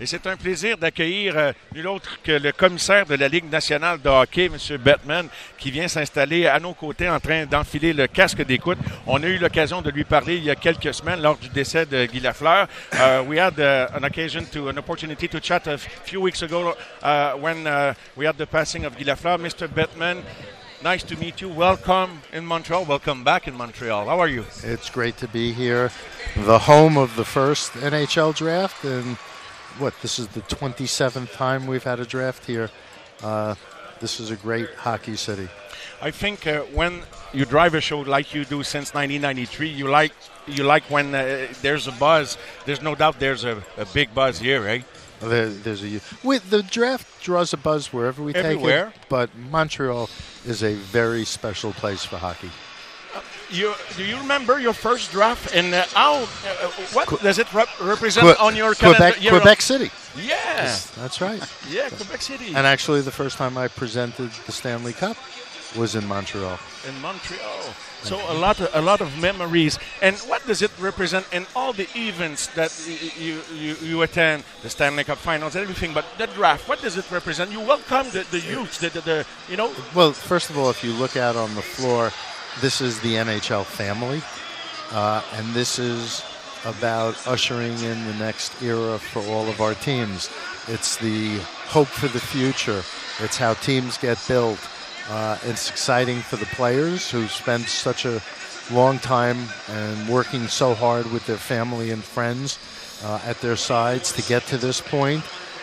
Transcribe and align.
Et 0.00 0.06
c'est 0.06 0.26
un 0.26 0.36
plaisir 0.36 0.76
d'accueillir 0.76 1.38
euh, 1.38 1.52
nul 1.72 1.86
autre 1.86 2.18
que 2.24 2.32
le 2.32 2.50
commissaire 2.50 3.06
de 3.06 3.14
la 3.14 3.28
Ligue 3.28 3.48
nationale 3.48 4.02
de 4.02 4.08
hockey, 4.08 4.46
M. 4.46 4.76
Bettman, 4.78 5.28
qui 5.56 5.70
vient 5.70 5.86
s'installer 5.86 6.48
à 6.48 6.58
nos 6.58 6.74
côtés 6.74 7.08
en 7.08 7.20
train 7.20 7.46
d'enfiler 7.46 7.92
le 7.92 8.08
casque 8.08 8.44
d'écoute. 8.44 8.78
On 9.06 9.22
a 9.22 9.26
eu 9.28 9.38
l'occasion 9.38 9.82
de 9.82 9.90
lui 9.90 10.02
parler 10.02 10.38
il 10.38 10.42
y 10.42 10.50
a 10.50 10.56
quelques 10.56 10.92
semaines 10.92 11.22
lors 11.22 11.38
du 11.38 11.48
décès 11.48 11.86
de 11.86 12.06
Guy 12.06 12.18
Lafleur. 12.18 12.66
Uh, 12.92 13.22
we 13.28 13.38
had 13.38 13.56
uh, 13.60 13.86
an 13.96 14.02
occasion 14.02 14.44
to, 14.46 14.68
an 14.68 14.78
opportunity 14.78 15.28
to 15.28 15.38
chat 15.38 15.68
a 15.68 15.78
few 15.78 16.20
weeks 16.20 16.42
ago 16.42 16.74
uh, 17.04 17.34
when 17.34 17.64
uh, 17.64 17.94
we 18.16 18.26
had 18.26 18.36
the 18.36 18.46
passing 18.46 18.84
of 18.84 18.96
Guy 18.98 19.04
Lafleur. 19.04 19.38
Mr. 19.38 19.68
Bettman, 19.68 20.24
nice 20.82 21.04
to 21.04 21.16
meet 21.20 21.40
you. 21.40 21.48
Welcome 21.48 22.20
in 22.32 22.44
Montreal. 22.44 22.84
Welcome 22.84 23.22
back 23.22 23.46
in 23.46 23.54
Montreal. 23.54 24.06
How 24.06 24.18
are 24.18 24.28
you? 24.28 24.44
It's 24.64 24.90
great 24.90 25.18
to 25.18 25.28
be 25.28 25.52
here, 25.52 25.92
the 26.34 26.58
home 26.58 26.98
of 26.98 27.14
the 27.14 27.24
first 27.24 27.74
NHL 27.74 28.34
draft, 28.34 28.84
and 28.84 29.16
what 29.78 29.94
this 30.02 30.18
is 30.18 30.28
the 30.28 30.40
27th 30.42 31.32
time 31.32 31.66
we've 31.66 31.84
had 31.84 32.00
a 32.00 32.04
draft 32.06 32.46
here. 32.46 32.70
Uh, 33.22 33.54
this 34.00 34.20
is 34.20 34.30
a 34.30 34.36
great 34.36 34.68
hockey 34.76 35.16
city. 35.16 35.48
I 36.02 36.10
think 36.10 36.46
uh, 36.46 36.60
when 36.74 37.02
you 37.32 37.44
drive 37.44 37.74
a 37.74 37.80
show 37.80 38.00
like 38.00 38.34
you 38.34 38.44
do 38.44 38.62
since 38.62 38.92
1993, 38.94 39.68
you 39.68 39.88
like 39.88 40.12
you 40.46 40.64
like 40.64 40.84
when 40.90 41.14
uh, 41.14 41.46
there's 41.62 41.86
a 41.86 41.92
buzz. 41.92 42.36
There's 42.66 42.82
no 42.82 42.94
doubt 42.94 43.18
there's 43.18 43.44
a, 43.44 43.62
a 43.78 43.86
big 43.86 44.14
buzz 44.14 44.38
here, 44.40 44.62
right? 44.64 44.84
There, 45.20 45.48
there's 45.48 45.82
a 45.82 46.00
with 46.22 46.50
the 46.50 46.62
draft 46.62 47.22
draws 47.22 47.52
a 47.52 47.56
buzz 47.56 47.92
wherever 47.92 48.22
we 48.22 48.34
Everywhere. 48.34 48.86
take 48.86 48.96
it, 48.96 49.06
but 49.08 49.30
Montreal 49.50 50.10
is 50.44 50.62
a 50.62 50.74
very 50.74 51.24
special 51.24 51.72
place 51.72 52.04
for 52.04 52.18
hockey. 52.18 52.50
You, 53.50 53.74
do 53.96 54.04
you 54.04 54.16
remember 54.18 54.58
your 54.58 54.72
first 54.72 55.12
draft 55.12 55.54
and 55.54 55.74
uh, 55.74 55.84
how? 55.94 56.22
Uh, 56.22 56.26
what 56.92 57.08
Que- 57.08 57.18
does 57.18 57.38
it 57.38 57.52
rep- 57.52 57.68
represent 57.80 58.26
Que- 58.26 58.44
on 58.44 58.56
your 58.56 58.74
Quebec, 58.74 59.14
calendar? 59.16 59.30
Quebec 59.40 59.60
City. 59.62 59.90
Yeah, 60.16 60.76
That's 60.96 61.20
right. 61.20 61.42
yeah, 61.70 61.88
Quebec 61.88 62.22
City 62.22 62.46
And 62.54 62.66
actually, 62.66 63.00
the 63.02 63.10
first 63.12 63.36
time 63.36 63.58
I 63.58 63.68
presented 63.68 64.30
the 64.46 64.52
Stanley 64.52 64.92
Cup 64.92 65.16
was 65.76 65.94
in 65.94 66.06
Montreal. 66.06 66.58
in 66.88 67.00
Montreal. 67.00 67.74
So 68.04 68.16
a 68.30 68.34
lot, 68.34 68.60
of, 68.60 68.68
a 68.74 68.82
lot 68.82 69.00
of 69.00 69.18
memories. 69.18 69.78
And 70.02 70.14
what 70.28 70.46
does 70.46 70.60
it 70.62 70.70
represent 70.78 71.26
in 71.32 71.46
all 71.56 71.72
the 71.72 71.88
events 71.96 72.48
that 72.48 72.70
y- 72.86 73.10
you 73.18 73.40
you, 73.56 73.74
you 73.82 74.02
attend, 74.02 74.44
the 74.62 74.68
Stanley 74.68 75.04
Cup 75.04 75.16
Finals, 75.18 75.56
everything? 75.56 75.94
But 75.94 76.04
the 76.18 76.26
draft, 76.28 76.68
what 76.68 76.80
does 76.82 76.96
it 76.98 77.10
represent? 77.10 77.50
You 77.50 77.60
welcome 77.60 78.06
the, 78.12 78.24
the 78.30 78.40
youth, 78.40 78.78
the, 78.78 78.90
the, 78.90 79.00
the 79.00 79.26
you 79.48 79.56
know. 79.56 79.72
Well, 79.94 80.12
first 80.12 80.50
of 80.50 80.58
all, 80.58 80.68
if 80.70 80.84
you 80.84 80.92
look 80.92 81.16
out 81.16 81.34
on 81.34 81.54
the 81.54 81.62
floor, 81.62 82.12
this 82.60 82.80
is 82.80 83.00
the 83.00 83.14
NHL 83.14 83.64
family, 83.64 84.22
uh, 84.92 85.22
and 85.34 85.54
this 85.54 85.78
is 85.78 86.24
about 86.64 87.26
ushering 87.26 87.72
in 87.80 88.06
the 88.06 88.14
next 88.18 88.62
era 88.62 88.98
for 88.98 89.20
all 89.22 89.48
of 89.48 89.60
our 89.60 89.74
teams. 89.74 90.30
It's 90.68 90.96
the 90.96 91.38
hope 91.66 91.88
for 91.88 92.08
the 92.08 92.20
future. 92.20 92.82
It's 93.20 93.36
how 93.36 93.54
teams 93.54 93.98
get 93.98 94.18
built. 94.26 94.58
Uh, 95.10 95.38
it's 95.44 95.68
exciting 95.68 96.20
for 96.20 96.36
the 96.36 96.46
players 96.46 97.10
who 97.10 97.26
spend 97.26 97.64
such 97.66 98.06
a 98.06 98.22
long 98.72 98.98
time 98.98 99.36
and 99.68 100.08
working 100.08 100.48
so 100.48 100.74
hard 100.74 101.10
with 101.12 101.26
their 101.26 101.36
family 101.36 101.90
and 101.90 102.02
friends 102.02 102.58
uh, 103.04 103.20
at 103.26 103.38
their 103.40 103.56
sides 103.56 104.12
to 104.12 104.22
get 104.22 104.42
to 104.46 104.56
this 104.56 104.80
point. 104.80 105.22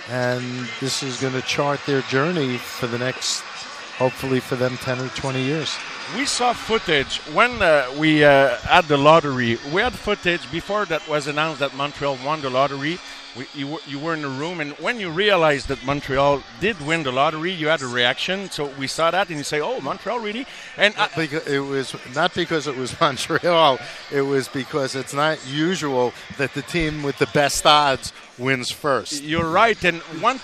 And 0.09 0.67
this 0.79 1.01
is 1.01 1.19
going 1.19 1.33
to 1.33 1.41
chart 1.41 1.79
their 1.85 2.01
journey 2.01 2.57
for 2.57 2.87
the 2.87 2.99
next 2.99 3.43
hopefully 4.01 4.39
for 4.39 4.55
them 4.55 4.77
10 4.77 4.99
or 4.99 5.09
20 5.09 5.41
years. 5.43 5.77
We 6.17 6.25
saw 6.25 6.53
footage 6.53 7.19
when 7.37 7.61
uh, 7.61 7.85
we 7.99 8.23
uh, 8.23 8.57
had 8.57 8.85
the 8.85 8.97
lottery. 8.97 9.57
We 9.71 9.81
had 9.81 9.93
footage 9.93 10.51
before 10.51 10.85
that 10.85 11.07
was 11.07 11.27
announced 11.27 11.59
that 11.59 11.75
Montreal 11.75 12.17
won 12.25 12.41
the 12.41 12.49
lottery. 12.49 12.97
We, 13.37 13.45
you, 13.53 13.67
were, 13.67 13.79
you 13.87 13.97
were 13.99 14.13
in 14.13 14.23
the 14.23 14.27
room, 14.27 14.59
and 14.59 14.71
when 14.73 14.99
you 14.99 15.09
realized 15.09 15.69
that 15.69 15.85
Montreal 15.85 16.43
did 16.59 16.75
win 16.85 17.03
the 17.03 17.13
lottery, 17.13 17.51
you 17.53 17.67
had 17.69 17.81
a 17.81 17.87
reaction. 17.87 18.49
So 18.49 18.65
we 18.77 18.87
saw 18.87 19.09
that, 19.11 19.29
and 19.29 19.37
you 19.37 19.45
say, 19.45 19.61
"Oh, 19.61 19.79
Montreal 19.79 20.19
really?" 20.19 20.45
And 20.75 20.93
I, 20.97 21.07
Because 21.15 21.47
it 21.47 21.59
was 21.59 21.95
not 22.13 22.33
because 22.35 22.67
it 22.67 22.75
was 22.75 22.99
Montreal, 23.05 23.79
it 24.11 24.23
was 24.23 24.49
because 24.49 24.95
it's 24.95 25.13
not 25.13 25.37
usual 25.47 26.11
that 26.37 26.53
the 26.55 26.61
team 26.63 27.03
with 27.03 27.19
the 27.19 27.27
best 27.27 27.65
odds 27.65 28.11
wins 28.37 28.69
first. 28.69 29.23
you're 29.23 29.49
right. 29.49 29.81
And 29.85 30.01
what, 30.19 30.37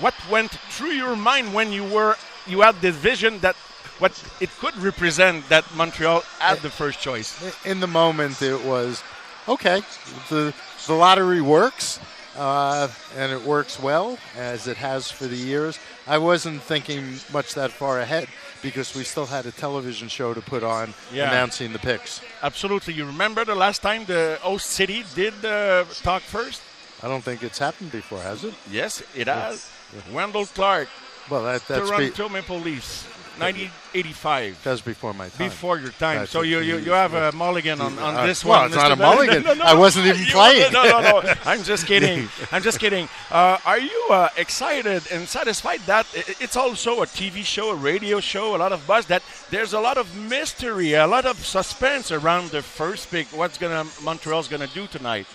what 0.00 0.14
went 0.30 0.52
through 0.74 0.92
your 0.92 1.16
mind 1.16 1.52
when 1.52 1.72
you 1.72 1.84
were 1.84 2.16
you 2.46 2.60
had 2.62 2.80
this 2.80 2.96
vision 2.96 3.38
that 3.40 3.56
what 3.98 4.12
it 4.40 4.50
could 4.60 4.76
represent 4.78 5.48
that 5.48 5.64
Montreal 5.74 6.22
had 6.38 6.58
the 6.60 6.70
first 6.70 7.00
choice? 7.00 7.30
In 7.64 7.80
the 7.80 7.86
moment, 7.86 8.40
it 8.42 8.64
was 8.64 9.02
okay, 9.48 9.82
the, 10.28 10.54
the 10.86 10.94
lottery 10.94 11.40
works. 11.40 11.98
Uh, 12.36 12.88
and 13.16 13.32
it 13.32 13.42
works 13.42 13.78
well 13.80 14.16
as 14.36 14.68
it 14.68 14.76
has 14.76 15.10
for 15.10 15.26
the 15.26 15.36
years. 15.36 15.78
I 16.06 16.16
wasn't 16.18 16.62
thinking 16.62 17.16
much 17.32 17.54
that 17.54 17.72
far 17.72 17.98
ahead 17.98 18.28
because 18.62 18.94
we 18.94 19.02
still 19.02 19.26
had 19.26 19.46
a 19.46 19.50
television 19.50 20.08
show 20.08 20.32
to 20.32 20.40
put 20.40 20.62
on 20.62 20.94
Yeah. 21.12 21.28
announcing 21.28 21.72
the 21.72 21.80
picks. 21.80 22.20
Absolutely. 22.40 22.94
You 22.94 23.04
remember 23.04 23.44
the 23.44 23.56
last 23.56 23.82
time 23.82 24.04
the 24.04 24.38
host 24.40 24.66
city 24.66 25.04
did 25.16 25.44
uh, 25.44 25.84
talk 26.02 26.22
first? 26.22 26.62
I 27.02 27.08
don't 27.08 27.22
think 27.22 27.42
it's 27.42 27.58
happened 27.58 27.90
before, 27.90 28.20
has 28.22 28.44
it? 28.44 28.54
Yes, 28.70 29.02
it 29.14 29.26
has. 29.26 29.68
Wendell 30.12 30.46
Clark, 30.46 30.88
Well, 31.28 31.44
that, 31.44 31.66
that's 31.68 31.90
be, 31.90 32.10
Toronto 32.10 32.28
Maple 32.30 32.58
Leafs, 32.58 33.04
1985. 33.38 34.60
that's 34.62 34.80
before 34.80 35.14
my 35.14 35.28
time. 35.28 35.48
Before 35.48 35.78
your 35.78 35.90
time, 35.90 36.18
That's 36.20 36.30
so 36.30 36.42
you, 36.42 36.60
you, 36.60 36.78
you 36.78 36.92
have 36.92 37.14
a 37.14 37.32
mulligan 37.32 37.80
on, 37.80 37.98
on 37.98 38.16
Uh, 38.16 38.26
this 38.26 38.44
well, 38.44 38.60
one. 38.60 38.66
it's 38.66 38.76
not 38.76 38.90
Mr. 38.90 38.92
a 38.92 38.96
mulligan. 38.96 39.42
No, 39.42 39.54
no, 39.54 39.64
I 39.64 39.74
wasn't 39.74 40.06
even 40.06 40.24
playing. 40.26 40.72
No, 40.72 40.82
no, 40.84 41.00
no. 41.00 41.34
I'm 41.44 41.62
just 41.62 41.86
kidding. 41.86 42.28
I'm 42.52 42.62
just 42.62 42.78
kidding. 42.80 43.08
Uh, 43.30 43.58
are 43.64 43.78
you 43.78 44.06
uh, 44.10 44.28
excited 44.36 45.02
and 45.12 45.28
satisfied 45.28 45.80
that 45.86 46.06
it's 46.40 46.56
also 46.56 47.02
a 47.02 47.06
TV 47.06 47.44
show, 47.44 47.70
a 47.70 47.76
radio 47.76 48.20
show, 48.20 48.56
a 48.56 48.58
lot 48.58 48.72
of 48.72 48.86
buzz? 48.86 49.06
That 49.06 49.22
there's 49.50 49.72
a 49.72 49.80
lot 49.80 49.96
of 49.98 50.14
mystery, 50.16 50.94
a 50.94 51.06
lot 51.06 51.24
of 51.26 51.44
suspense 51.44 52.10
around 52.12 52.50
the 52.50 52.62
first 52.62 53.10
pick. 53.10 53.26
What's 53.28 53.58
gonna 53.58 53.84
Montreal's 54.02 54.48
gonna 54.48 54.68
do 54.68 54.86
tonight? 54.86 55.26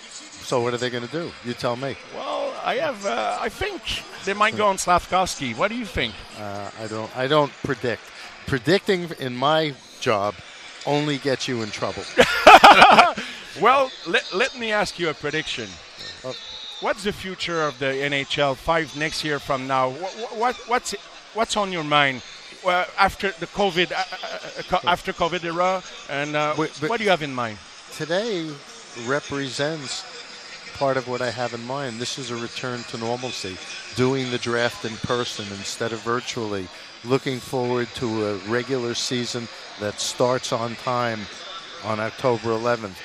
So 0.45 0.61
what 0.61 0.75
are 0.75 0.77
they 0.77 0.91
going 0.91 1.07
to 1.07 1.11
do? 1.11 1.31
You 1.43 1.53
tell 1.55 1.75
me. 1.75 1.97
Well, 2.13 2.24
I 2.65 2.75
have. 2.75 3.05
Uh, 3.05 3.37
I 3.39 3.49
think 3.49 3.81
they 4.25 4.33
might 4.33 4.57
go 4.57 4.65
on 4.67 4.77
Slavkovsky. 4.77 5.53
What 5.53 5.69
do 5.69 5.77
you 5.77 5.85
think? 5.85 6.13
Uh, 6.39 6.71
I 6.83 6.87
don't. 6.87 7.17
I 7.17 7.27
don't 7.27 7.51
predict. 7.63 8.01
Predicting 8.47 9.09
in 9.19 9.35
my 9.35 9.73
job 10.01 10.33
only 10.85 11.17
gets 11.17 11.47
you 11.47 11.63
in 11.63 11.69
trouble. 11.69 12.03
Well, 13.61 13.89
let, 14.05 14.33
let 14.33 14.59
me 14.59 14.73
ask 14.73 14.99
you 14.99 15.09
a 15.09 15.13
prediction. 15.13 15.69
Uh, 16.25 16.33
What's 16.81 17.03
the 17.05 17.13
future 17.13 17.63
of 17.63 17.79
the 17.79 17.85
NHL 17.85 18.57
five 18.57 18.93
next 18.97 19.23
year 19.23 19.39
from 19.39 19.65
now? 19.65 19.91
What, 19.91 20.11
what 20.37 20.55
what's 20.67 20.93
what's 21.33 21.55
on 21.55 21.71
your 21.71 21.85
mind 21.85 22.21
uh, 22.65 22.83
after 22.99 23.31
the 23.39 23.47
COVID 23.47 23.93
uh, 23.93 23.95
uh, 23.95 24.75
uh, 24.75 24.91
after 24.91 25.13
COVID 25.13 25.45
era? 25.45 25.81
And 26.09 26.35
uh, 26.35 26.53
what 26.55 26.97
do 26.97 27.03
you 27.05 27.09
have 27.09 27.21
in 27.21 27.33
mind? 27.33 27.57
Today 27.93 28.51
represents 29.05 30.03
part 30.75 30.97
of 30.97 31.07
what 31.07 31.21
I 31.21 31.31
have 31.31 31.53
in 31.53 31.65
mind. 31.65 31.99
This 31.99 32.17
is 32.19 32.31
a 32.31 32.35
return 32.35 32.83
to 32.89 32.97
normalcy, 32.97 33.57
doing 33.95 34.29
the 34.29 34.37
draft 34.37 34.83
in 34.83 34.95
person 34.97 35.45
instead 35.57 35.93
of 35.93 36.01
virtually. 36.01 36.67
Looking 37.05 37.39
forward 37.39 37.87
to 37.95 38.27
a 38.27 38.35
regular 38.49 38.93
season 38.93 39.47
that 39.79 39.99
starts 40.01 40.51
on 40.51 40.75
time 40.75 41.21
on 41.83 41.99
October 41.99 42.49
11th, 42.49 42.97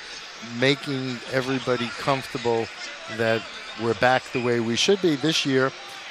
making 0.59 1.19
everybody 1.33 1.89
comfortable 1.99 2.67
that 3.17 3.43
we're 3.81 3.95
back 3.95 4.25
the 4.33 4.43
way 4.43 4.59
we 4.59 4.75
should 4.75 5.01
be 5.01 5.15
this 5.15 5.47
year. 5.47 5.71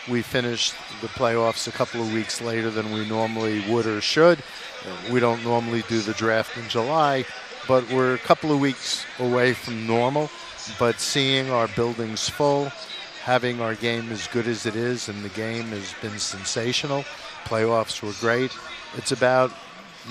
We 0.09 0.21
finished 0.21 0.73
the 1.01 1.07
playoffs 1.07 1.67
a 1.67 1.71
couple 1.71 2.01
of 2.01 2.13
weeks 2.13 2.41
later 2.41 2.69
than 2.69 2.93
we 2.93 3.07
normally 3.07 3.69
would 3.69 3.85
or 3.85 3.99
should. 4.01 4.41
We 5.11 5.19
don't 5.19 5.43
normally 5.43 5.83
do 5.89 5.99
the 6.01 6.13
draft 6.13 6.57
in 6.57 6.69
July, 6.69 7.25
but 7.67 7.89
we're 7.91 8.13
a 8.13 8.19
couple 8.19 8.51
of 8.51 8.59
weeks 8.59 9.05
away 9.19 9.53
from 9.53 9.85
normal. 9.85 10.29
But 10.77 10.99
seeing 10.99 11.49
our 11.49 11.67
buildings 11.69 12.29
full, 12.29 12.71
having 13.23 13.61
our 13.61 13.75
game 13.75 14.11
as 14.11 14.27
good 14.27 14.47
as 14.47 14.65
it 14.65 14.75
is, 14.75 15.09
and 15.09 15.23
the 15.23 15.29
game 15.29 15.67
has 15.67 15.94
been 16.01 16.17
sensational. 16.19 17.03
Playoffs 17.45 18.01
were 18.01 18.13
great. 18.19 18.51
It's 18.97 19.11
about 19.11 19.51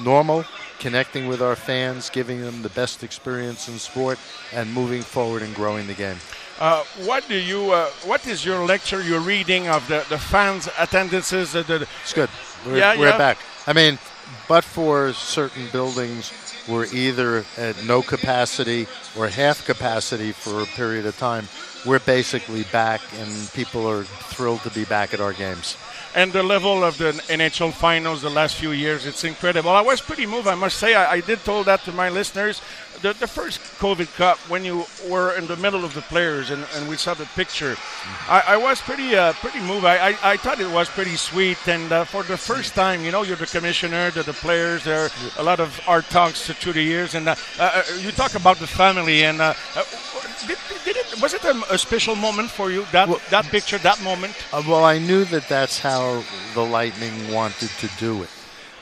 normal, 0.02 0.44
connecting 0.78 1.26
with 1.28 1.42
our 1.42 1.56
fans, 1.56 2.10
giving 2.10 2.40
them 2.40 2.62
the 2.62 2.68
best 2.70 3.02
experience 3.02 3.68
in 3.68 3.78
sport, 3.78 4.18
and 4.52 4.72
moving 4.72 5.02
forward 5.02 5.42
and 5.42 5.54
growing 5.54 5.86
the 5.86 5.94
game. 5.94 6.16
Uh, 6.60 6.82
what 7.04 7.26
do 7.28 7.36
you? 7.36 7.70
Uh, 7.70 7.86
what 8.04 8.26
is 8.26 8.44
your 8.44 8.64
lecture? 8.66 9.00
Your 9.02 9.20
reading 9.20 9.68
of 9.68 9.86
the, 9.88 10.04
the 10.08 10.18
fans' 10.18 10.68
attendances? 10.78 11.54
Uh, 11.54 11.62
the, 11.62 11.86
It's 12.02 12.12
good. 12.12 12.28
We're, 12.66 12.78
Yeah, 12.78 12.98
we're 12.98 13.08
yeah. 13.10 13.18
back. 13.18 13.38
I 13.66 13.72
mean, 13.72 13.98
but 14.48 14.64
for 14.64 15.12
certain 15.12 15.68
buildings 15.72 16.32
were 16.68 16.86
either 16.92 17.44
at 17.56 17.82
no 17.84 18.02
capacity 18.02 18.86
or 19.16 19.28
half 19.28 19.64
capacity 19.64 20.32
for 20.32 20.62
a 20.62 20.66
period 20.66 21.06
of 21.06 21.16
time, 21.18 21.48
we're 21.86 21.98
basically 22.00 22.64
back, 22.64 23.00
and 23.14 23.52
people 23.52 23.86
are 23.86 24.04
thrilled 24.04 24.60
to 24.62 24.70
be 24.70 24.84
back 24.84 25.14
at 25.14 25.20
our 25.20 25.32
games. 25.32 25.76
And 26.14 26.32
the 26.32 26.43
level 26.43 26.84
of 26.84 26.99
the 26.99 27.12
NHL 27.28 27.72
finals 27.72 28.22
the 28.22 28.31
last 28.31 28.56
few 28.56 28.72
years, 28.72 29.06
it's 29.06 29.25
incredible. 29.25 29.70
I 29.70 29.82
was 29.82 30.00
pretty 30.00 30.26
moved, 30.26 30.46
I 30.46 30.55
must 30.55 30.78
say. 30.78 30.94
I, 30.94 31.12
I 31.12 31.20
did 31.20 31.44
told 31.44 31.66
that 31.66 31.81
to 31.84 31.93
my 31.93 32.08
listeners. 32.08 32.60
the, 33.02 33.12
the 33.12 33.26
first 33.26 33.60
COVID 33.78 34.14
Cup, 34.16 34.38
when 34.50 34.64
you 34.64 34.84
were 35.08 35.37
in 35.37 35.46
the 35.46 35.56
middle 35.56 35.84
of 35.84 35.94
the 35.94 36.02
players 36.02 36.50
and, 36.50 36.64
and 36.75 36.88
we 36.88 36.96
saw 36.96 37.14
the 37.14 37.26
picture, 37.37 37.76
I, 38.28 38.43
I 38.49 38.56
was 38.56 38.81
pretty 38.81 39.16
uh, 39.16 39.32
pretty 39.34 39.60
moved. 39.60 39.84
I, 39.84 40.10
I, 40.10 40.16
I 40.22 40.37
thought 40.37 40.60
it 40.60 40.70
was 40.70 40.88
pretty 40.88 41.16
sweet. 41.16 41.58
And 41.69 41.90
uh, 41.93 42.05
for 42.05 42.22
the 42.22 42.37
first 42.37 42.75
time, 42.75 43.04
you 43.04 43.12
know, 43.12 43.22
you're 43.22 43.37
the 43.37 43.46
commissioner, 43.46 44.11
the, 44.11 44.22
the 44.22 44.32
players, 44.32 44.84
there 44.84 45.04
are 45.04 45.11
a 45.38 45.43
lot 45.43 45.61
of 45.61 45.81
art 45.87 46.06
talks 46.11 46.46
through 46.46 46.72
the 46.72 46.82
years. 46.82 47.14
And 47.14 47.28
uh, 47.28 47.37
uh, 47.58 47.82
you 48.00 48.11
talk 48.11 48.34
about 48.34 48.58
the 48.58 48.66
family. 48.66 49.25
And 49.25 49.40
uh, 49.40 49.54
uh, 49.76 49.84
did, 50.46 50.58
did 50.93 50.96
it, 50.96 51.20
was 51.23 51.35
it 51.35 51.44
a, 51.44 51.75
a, 51.75 51.79
special 51.79 52.17
moment 52.17 52.50
for 52.50 52.70
you, 52.70 52.87
that, 52.93 53.08
well, 53.08 53.20
that 53.31 53.44
picture, 53.46 53.79
that 53.79 54.00
moment? 54.02 54.35
Uh, 54.52 54.62
well, 54.67 54.85
I 54.85 54.99
knew 54.99 55.25
that 55.26 55.49
that's 55.49 55.79
how 55.79 56.23
the 56.55 56.64
Lightning 56.64 57.32
wanted 57.32 57.70
to 57.81 57.88
do 57.99 58.23
it 58.23 58.31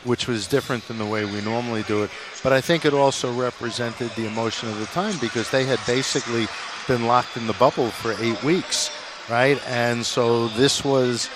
which 0.05 0.29
was 0.29 0.47
different 0.47 0.87
than 0.87 0.99
the 0.99 1.05
way 1.05 1.25
we 1.25 1.41
normally 1.41 1.83
do 1.83 2.05
it. 2.05 2.11
But 2.45 2.53
I 2.53 2.61
think 2.61 2.85
it 2.85 2.95
also 2.95 3.33
represented 3.33 4.11
the 4.11 4.25
emotion 4.27 4.69
of 4.69 4.79
the 4.79 4.87
time 4.87 5.19
because 5.21 5.51
they 5.51 5.65
had 5.65 5.81
basically 5.85 6.47
been 6.87 7.07
locked 7.07 7.37
in 7.37 7.49
the 7.49 7.53
bubble 7.55 7.91
for 7.91 8.15
eight 8.23 8.41
weeks, 8.45 8.91
right? 9.29 9.61
And 9.67 10.07
so 10.07 10.47
this 10.49 10.85
was 10.85 11.29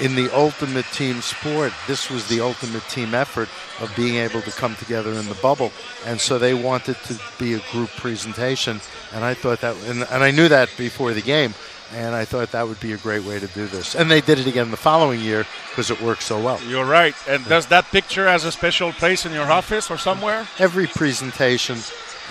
in 0.00 0.14
the 0.14 0.34
ultimate 0.34 0.86
team 0.86 1.20
sport, 1.20 1.72
this 1.86 2.10
was 2.10 2.28
the 2.28 2.40
ultimate 2.40 2.82
team 2.88 3.14
effort 3.14 3.48
of 3.80 3.94
being 3.96 4.16
able 4.16 4.42
to 4.42 4.50
come 4.50 4.74
together 4.76 5.12
in 5.12 5.28
the 5.28 5.34
bubble. 5.36 5.72
And 6.04 6.20
so 6.20 6.38
they 6.38 6.54
wanted 6.54 6.96
to 7.04 7.18
be 7.38 7.54
a 7.54 7.60
group 7.72 7.90
presentation. 7.90 8.80
And 9.12 9.24
I 9.24 9.34
thought 9.34 9.60
that, 9.60 9.76
and, 9.86 10.06
and 10.10 10.22
I 10.22 10.30
knew 10.30 10.48
that 10.48 10.70
before 10.76 11.12
the 11.12 11.22
game 11.22 11.54
and 11.92 12.14
I 12.14 12.24
thought 12.24 12.52
that 12.52 12.66
would 12.66 12.80
be 12.80 12.92
a 12.92 12.96
great 12.96 13.24
way 13.24 13.38
to 13.38 13.46
do 13.48 13.66
this. 13.66 13.94
And 13.94 14.10
they 14.10 14.20
did 14.20 14.38
it 14.38 14.46
again 14.46 14.70
the 14.70 14.76
following 14.76 15.20
year 15.20 15.46
because 15.70 15.90
it 15.90 16.00
worked 16.00 16.22
so 16.22 16.42
well. 16.42 16.60
You're 16.62 16.84
right. 16.84 17.14
And 17.28 17.44
does 17.46 17.66
that 17.66 17.84
picture 17.86 18.26
has 18.26 18.44
a 18.44 18.52
special 18.52 18.92
place 18.92 19.24
in 19.24 19.32
your 19.32 19.50
office 19.50 19.90
or 19.90 19.98
somewhere? 19.98 20.46
Every 20.58 20.86
presentation 20.86 21.78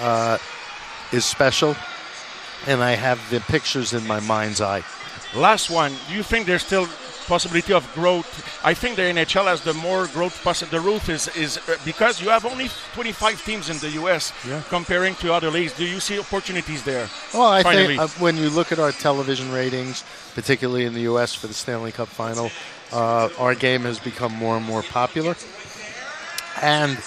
uh, 0.01 0.37
is 1.11 1.25
special, 1.25 1.75
and 2.67 2.83
I 2.83 2.91
have 2.91 3.29
the 3.29 3.39
pictures 3.41 3.93
in 3.93 4.05
my 4.05 4.19
mind's 4.19 4.61
eye. 4.61 4.83
Last 5.33 5.69
one. 5.69 5.93
Do 6.07 6.15
you 6.15 6.23
think 6.23 6.47
there's 6.47 6.65
still 6.65 6.87
possibility 7.25 7.73
of 7.73 7.83
growth. 7.93 8.27
I 8.63 8.73
think 8.73 8.95
the 8.95 9.03
NHL 9.03 9.45
has 9.45 9.61
the 9.61 9.73
more 9.73 10.07
growth 10.07 10.41
possible. 10.43 10.71
The 10.71 10.79
roof 10.79 11.09
is 11.09 11.27
is 11.35 11.59
because 11.83 12.21
you 12.21 12.29
have 12.29 12.45
only 12.45 12.69
25 12.93 13.43
teams 13.45 13.69
in 13.69 13.77
the 13.79 13.89
U.S. 14.01 14.33
Yeah. 14.47 14.61
comparing 14.69 15.15
to 15.15 15.33
other 15.33 15.51
leagues. 15.51 15.73
Do 15.73 15.85
you 15.85 15.99
see 15.99 16.19
opportunities 16.19 16.83
there? 16.83 17.07
Well, 17.33 17.47
I 17.47 17.63
finally? 17.63 17.97
think 17.97 18.01
uh, 18.01 18.07
when 18.19 18.37
you 18.37 18.49
look 18.49 18.71
at 18.71 18.79
our 18.79 18.91
television 18.91 19.51
ratings, 19.51 20.03
particularly 20.33 20.85
in 20.85 20.93
the 20.93 21.01
U.S. 21.01 21.33
for 21.33 21.47
the 21.47 21.53
Stanley 21.53 21.91
Cup 21.91 22.07
Final, 22.07 22.49
uh, 22.91 23.29
our 23.37 23.55
game 23.55 23.81
has 23.81 23.99
become 23.99 24.33
more 24.33 24.57
and 24.57 24.65
more 24.65 24.83
popular. 24.83 25.35
And 26.61 26.97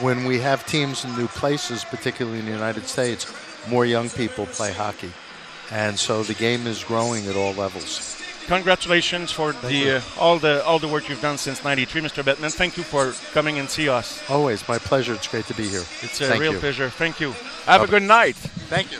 when 0.00 0.24
we 0.24 0.38
have 0.40 0.66
teams 0.66 1.04
in 1.04 1.16
new 1.16 1.28
places, 1.28 1.84
particularly 1.84 2.38
in 2.40 2.44
the 2.44 2.52
United 2.52 2.86
States, 2.86 3.26
more 3.68 3.86
young 3.86 4.10
people 4.10 4.46
play 4.46 4.72
hockey. 4.72 5.12
And 5.70 5.98
so 5.98 6.22
the 6.22 6.34
game 6.34 6.66
is 6.66 6.84
growing 6.84 7.26
at 7.26 7.36
all 7.36 7.52
levels 7.52 8.17
congratulations 8.48 9.30
for 9.30 9.52
the 9.52 9.96
uh, 9.96 10.00
all 10.18 10.38
the 10.38 10.64
all 10.64 10.78
the 10.78 10.88
work 10.88 11.08
you've 11.08 11.20
done 11.22 11.38
since 11.38 11.62
'93, 11.62 12.00
Mr. 12.02 12.22
Bettman. 12.22 12.52
Thank 12.52 12.76
you 12.76 12.82
for 12.82 13.12
coming 13.32 13.58
and 13.58 13.68
see 13.68 13.88
us. 13.88 14.20
Always 14.28 14.66
my 14.68 14.78
pleasure. 14.78 15.14
It's 15.14 15.28
great 15.28 15.46
to 15.46 15.54
be 15.54 15.68
here. 15.68 15.84
It's 16.02 16.20
a 16.20 16.26
Thank 16.26 16.40
real 16.42 16.52
you. 16.54 16.58
pleasure. 16.58 16.90
Thank 16.90 17.20
you. 17.20 17.32
Have 17.66 17.80
Bye. 17.80 17.84
a 17.84 17.88
good 17.88 18.02
night. 18.02 18.36
Thank 18.68 18.90
you. 18.92 18.98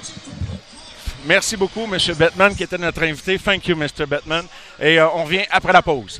Merci 1.26 1.56
beaucoup, 1.56 1.86
Monsieur 1.86 2.14
Bettman, 2.14 2.54
qui 2.54 2.62
était 2.62 2.78
notre 2.78 3.02
invité. 3.02 3.38
Thank 3.38 3.66
you, 3.68 3.76
Mr. 3.76 4.06
Bettman. 4.06 4.46
Et 4.80 4.98
euh, 4.98 5.08
on 5.12 5.24
revient 5.24 5.44
après 5.50 5.72
la 5.72 5.82
pause. 5.82 6.16